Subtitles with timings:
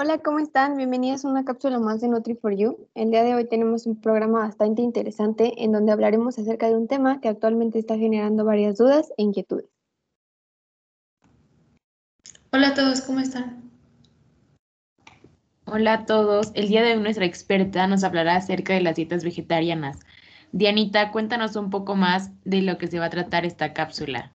[0.00, 0.76] Hola, ¿cómo están?
[0.76, 2.76] Bienvenidos a una cápsula más de Nutri4You.
[2.94, 6.86] El día de hoy tenemos un programa bastante interesante en donde hablaremos acerca de un
[6.86, 9.66] tema que actualmente está generando varias dudas e inquietudes.
[12.52, 13.72] Hola a todos, ¿cómo están?
[15.64, 16.52] Hola a todos.
[16.54, 19.98] El día de hoy nuestra experta nos hablará acerca de las dietas vegetarianas.
[20.52, 24.32] Dianita, cuéntanos un poco más de lo que se va a tratar esta cápsula.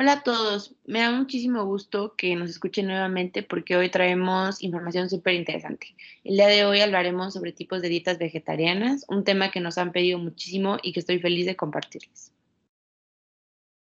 [0.00, 5.10] Hola a todos, me da muchísimo gusto que nos escuchen nuevamente porque hoy traemos información
[5.10, 5.88] súper interesante.
[6.22, 9.90] El día de hoy hablaremos sobre tipos de dietas vegetarianas, un tema que nos han
[9.90, 12.32] pedido muchísimo y que estoy feliz de compartirles.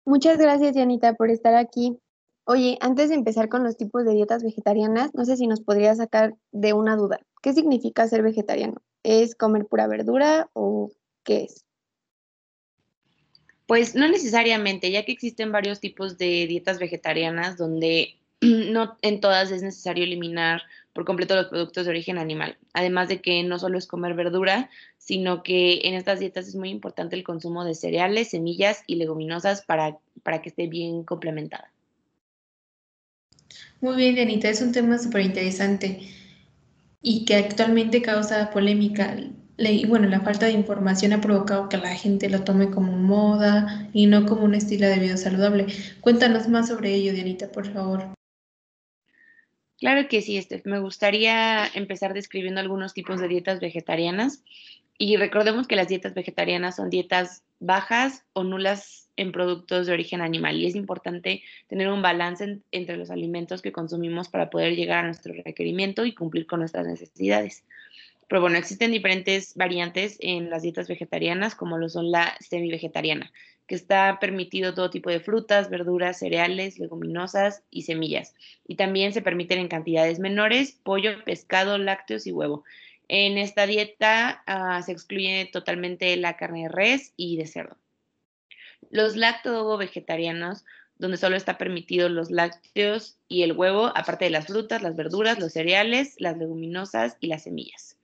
[0.05, 1.96] Muchas gracias, Janita, por estar aquí.
[2.46, 5.95] Oye, antes de empezar con los tipos de dietas vegetarianas, no sé si nos podría
[5.95, 7.21] sacar de una duda.
[7.43, 8.82] ¿Qué significa ser vegetariano?
[9.05, 10.91] ¿Es comer pura verdura o
[11.23, 11.65] qué es?
[13.66, 19.51] Pues no necesariamente, ya que existen varios tipos de dietas vegetarianas donde no en todas
[19.51, 22.59] es necesario eliminar por completo los productos de origen animal.
[22.74, 24.68] Además de que no solo es comer verdura,
[24.99, 29.63] sino que en estas dietas es muy importante el consumo de cereales, semillas y leguminosas
[29.63, 31.73] para, para que esté bien complementada.
[33.80, 36.09] Muy bien, Janita, es un tema súper interesante
[37.02, 39.16] y que actualmente causa polémica
[39.71, 43.88] y bueno, la falta de información ha provocado que la gente lo tome como moda
[43.93, 45.66] y no como un estilo de vida saludable.
[46.01, 48.15] Cuéntanos más sobre ello, Dianita, por favor.
[49.79, 50.65] Claro que sí, Estef.
[50.65, 54.43] Me gustaría empezar describiendo algunos tipos de dietas vegetarianas.
[54.99, 60.21] Y recordemos que las dietas vegetarianas son dietas bajas o nulas en productos de origen
[60.21, 65.05] animal y es importante tener un balance entre los alimentos que consumimos para poder llegar
[65.05, 67.65] a nuestro requerimiento y cumplir con nuestras necesidades.
[68.33, 73.31] Pero bueno, existen diferentes variantes en las dietas vegetarianas, como lo son la semi-vegetariana,
[73.66, 78.34] que está permitido todo tipo de frutas, verduras, cereales, leguminosas y semillas.
[78.66, 82.65] Y también se permiten en cantidades menores pollo, pescado, lácteos y huevo.
[83.06, 87.77] En esta dieta ah, se excluye totalmente la carne de res y de cerdo.
[88.89, 90.65] Los lacto-vegetarianos,
[90.97, 95.39] donde solo está permitido los lácteos y el huevo, aparte de las frutas, las verduras,
[95.39, 97.99] los cereales, las leguminosas y las semillas.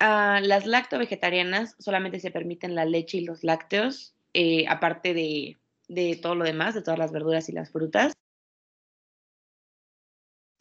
[0.00, 5.56] Ah, las lacto-vegetarianas solamente se permiten la leche y los lácteos, eh, aparte de,
[6.22, 8.12] todo lo demás, de todas las verduras y las frutas.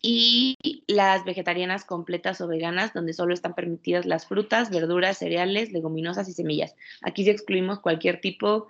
[0.02, 6.30] Y las vegetarianas completas o veganas, donde solo están permitidas las frutas, verduras, cereales, leguminosas
[6.30, 6.76] y semillas.
[7.02, 8.68] Aquí sí excluimos cualquier tipo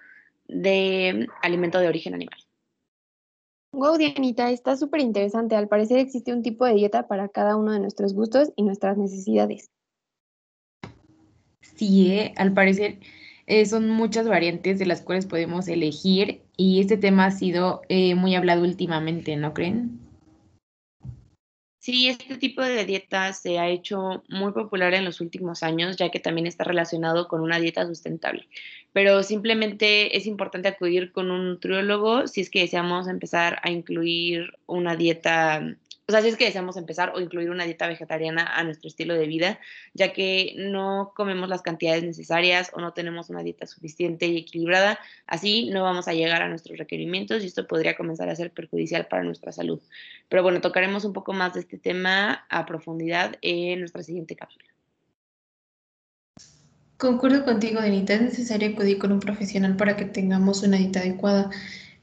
[0.47, 2.39] de alimento de origen animal.
[3.71, 5.55] Wow, Dianita, está súper interesante.
[5.55, 8.97] Al parecer existe un tipo de dieta para cada uno de nuestros gustos y nuestras
[8.97, 9.69] necesidades.
[11.75, 12.99] Sí, al parecer
[13.45, 18.15] eh, son muchas variantes de las cuales podemos elegir y este tema ha sido eh,
[18.15, 19.99] muy hablado últimamente, ¿no creen?
[21.79, 26.09] Sí, este tipo de dieta se ha hecho muy popular en los últimos años, ya
[26.09, 28.49] que también está relacionado con una dieta sustentable.
[28.91, 34.57] Pero simplemente es importante acudir con un nutriólogo si es que deseamos empezar a incluir
[34.65, 35.77] una dieta
[36.09, 39.13] o sea, si es que deseamos empezar o incluir una dieta vegetariana a nuestro estilo
[39.13, 39.59] de vida,
[39.93, 44.99] ya que no comemos las cantidades necesarias o no tenemos una dieta suficiente y equilibrada,
[45.25, 49.07] así no vamos a llegar a nuestros requerimientos y esto podría comenzar a ser perjudicial
[49.07, 49.81] para nuestra salud.
[50.29, 54.63] Pero bueno, tocaremos un poco más de este tema a profundidad en nuestra siguiente cápsula.
[56.95, 61.49] Concuerdo contigo, Denita, es necesario acudir con un profesional para que tengamos una dieta adecuada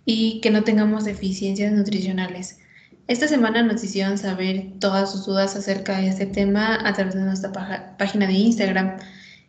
[0.05, 2.59] y que no tengamos deficiencias nutricionales.
[3.07, 7.21] Esta semana nos hicieron saber todas sus dudas acerca de este tema a través de
[7.21, 7.53] nuestra
[7.99, 8.97] página de Instagram.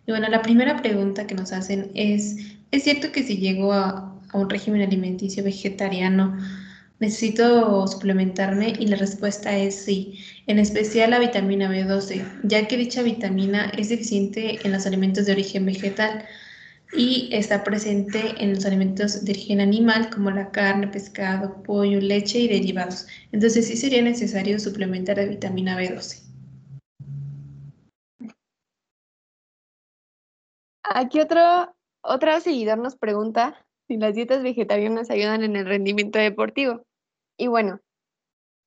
[0.06, 2.36] Y bueno, la primera pregunta que nos hacen es,
[2.72, 6.38] ¿es cierto que si llego a, un régimen alimenticio vegetariano,
[7.00, 8.74] necesito suplementarme?
[8.78, 13.88] Y la respuesta es sí, en especial la vitamina B12, ya que dicha vitamina es
[13.88, 16.26] deficiente en los alimentos de origen vegetal
[16.94, 22.40] y está presente en los alimentos de origen animal como la carne, pescado, pollo, leche
[22.40, 23.08] y derivados.
[23.32, 26.24] Entonces sí sería necesario suplementar de vitamina B12.
[30.84, 36.86] Aquí otro, otro seguidor nos pregunta si las dietas vegetarianas ayudan en el rendimiento deportivo.
[37.38, 37.80] Y bueno,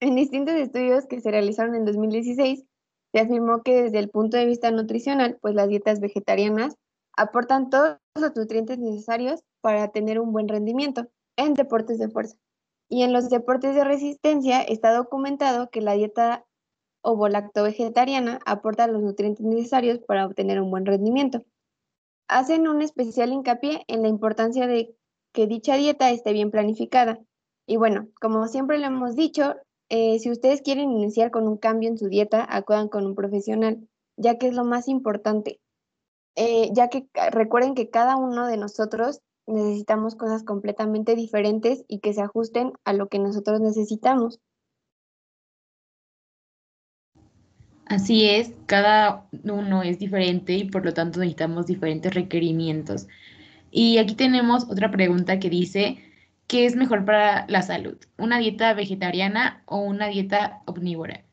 [0.00, 2.64] en distintos estudios que se realizaron en 2016,
[3.12, 6.76] se afirmó que desde el punto de vista nutricional, pues las dietas vegetarianas
[7.18, 12.36] aportan todos los nutrientes necesarios para tener un buen rendimiento en deportes de fuerza.
[12.88, 16.46] Y en los deportes de resistencia está documentado que la dieta
[17.02, 21.44] ovo-lacto-vegetariana aporta los nutrientes necesarios para obtener un buen rendimiento.
[22.28, 24.94] Hacen un especial hincapié en la importancia de
[25.32, 27.18] que dicha dieta esté bien planificada.
[27.66, 29.56] Y bueno, como siempre lo hemos dicho,
[29.88, 33.88] eh, si ustedes quieren iniciar con un cambio en su dieta, acudan con un profesional,
[34.16, 35.60] ya que es lo más importante.
[36.36, 42.12] Eh, ya que recuerden que cada uno de nosotros necesitamos cosas completamente diferentes y que
[42.12, 44.40] se ajusten a lo que nosotros necesitamos.
[47.86, 53.08] Así es, cada uno es diferente y por lo tanto necesitamos diferentes requerimientos.
[53.70, 55.98] Y aquí tenemos otra pregunta que dice,
[56.46, 57.96] ¿qué es mejor para la salud?
[58.18, 61.24] ¿Una dieta vegetariana o una dieta omnívora?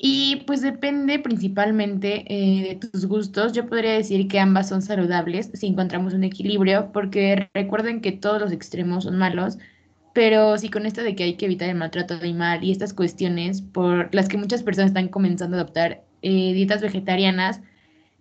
[0.00, 3.52] Y pues depende principalmente eh, de tus gustos.
[3.52, 8.40] Yo podría decir que ambas son saludables si encontramos un equilibrio, porque recuerden que todos
[8.40, 9.58] los extremos son malos
[10.18, 13.62] pero sí con esto de que hay que evitar el maltrato animal y estas cuestiones
[13.62, 17.60] por las que muchas personas están comenzando a adoptar eh, dietas vegetarianas,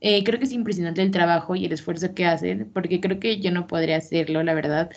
[0.01, 3.39] eh, creo que es impresionante el trabajo y el esfuerzo que hacen, porque creo que
[3.41, 4.91] yo no podría hacerlo, la verdad.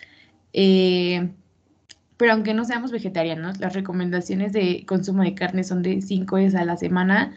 [0.52, 1.30] Eh,
[2.20, 6.54] pero aunque no seamos vegetarianos, las recomendaciones de consumo de carne son de 5 veces
[6.54, 7.34] a la semana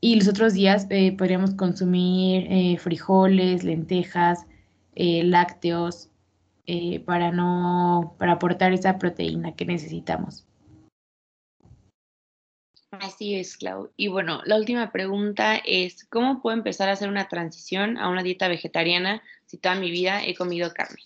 [0.00, 0.86] y los otros días
[1.18, 4.46] podríamos consumir frijoles, lentejas,
[4.94, 6.10] lácteos,
[6.72, 10.46] eh, para no, para aportar esa proteína que necesitamos.
[12.92, 13.90] Así es, Clau.
[13.96, 18.22] Y bueno, la última pregunta es, ¿cómo puedo empezar a hacer una transición a una
[18.22, 21.00] dieta vegetariana si toda mi vida he comido carne?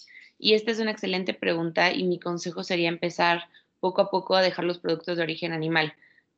[0.44, 3.44] Y esta es una excelente pregunta y mi consejo sería empezar
[3.81, 5.94] poco a poco a dejar los productos de origen animal.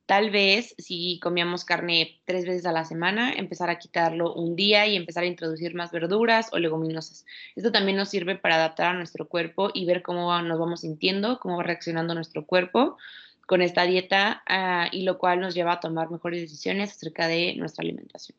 [0.06, 4.86] Tal vez si comíamos carne tres veces a la semana, empezar a quitarlo un día
[4.86, 7.26] y empezar a introducir más verduras o leguminosas.
[7.56, 11.40] Esto también nos sirve para adaptar a nuestro cuerpo y ver cómo nos vamos sintiendo,
[11.40, 12.98] cómo va reaccionando nuestro cuerpo
[13.44, 17.56] con esta dieta ah, y lo cual nos lleva a tomar mejores decisiones acerca de
[17.56, 18.38] nuestra alimentación.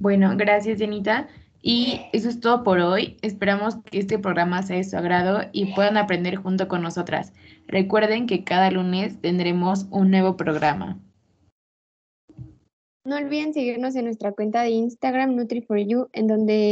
[0.00, 1.28] Bueno, gracias, Janita.
[1.62, 3.16] Y eso es todo por hoy.
[3.22, 7.32] Esperamos que este programa sea de su agrado y puedan aprender junto con nosotras.
[7.68, 10.98] Recuerden que cada lunes tendremos un nuevo programa.
[13.04, 16.60] No olviden seguirnos en nuestra cuenta de Instagram Nutri4You, en donde